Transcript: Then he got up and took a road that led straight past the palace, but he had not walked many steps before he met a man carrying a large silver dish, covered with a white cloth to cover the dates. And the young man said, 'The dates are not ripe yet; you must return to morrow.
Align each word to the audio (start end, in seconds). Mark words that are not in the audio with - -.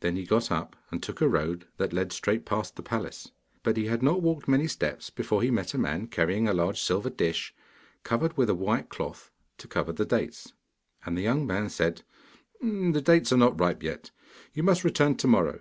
Then 0.00 0.16
he 0.16 0.24
got 0.24 0.50
up 0.50 0.74
and 0.90 1.02
took 1.02 1.20
a 1.20 1.28
road 1.28 1.66
that 1.76 1.92
led 1.92 2.14
straight 2.14 2.46
past 2.46 2.76
the 2.76 2.82
palace, 2.82 3.30
but 3.62 3.76
he 3.76 3.88
had 3.88 4.02
not 4.02 4.22
walked 4.22 4.48
many 4.48 4.66
steps 4.66 5.10
before 5.10 5.42
he 5.42 5.50
met 5.50 5.74
a 5.74 5.78
man 5.78 6.06
carrying 6.06 6.48
a 6.48 6.54
large 6.54 6.80
silver 6.80 7.10
dish, 7.10 7.54
covered 8.02 8.38
with 8.38 8.48
a 8.48 8.54
white 8.54 8.88
cloth 8.88 9.30
to 9.58 9.68
cover 9.68 9.92
the 9.92 10.06
dates. 10.06 10.54
And 11.04 11.14
the 11.14 11.20
young 11.28 11.46
man 11.46 11.68
said, 11.68 12.04
'The 12.62 13.02
dates 13.04 13.34
are 13.34 13.36
not 13.36 13.60
ripe 13.60 13.82
yet; 13.82 14.12
you 14.54 14.62
must 14.62 14.82
return 14.82 15.16
to 15.16 15.26
morrow. 15.26 15.60